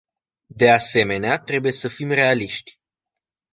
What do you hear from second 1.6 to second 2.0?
să